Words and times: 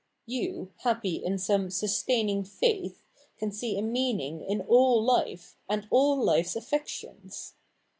You, 0.25 0.73
happy 0.77 1.23
in 1.23 1.37
some 1.37 1.69
sustaining 1.69 2.43
faith, 2.43 3.03
can 3.37 3.51
see 3.51 3.77
a 3.77 3.83
meaning 3.83 4.43
in 4.43 4.61
all 4.61 5.03
life, 5.03 5.55
and 5.69 5.87
all 5.91 6.17
life's 6.17 6.55
affections. 6.55 7.53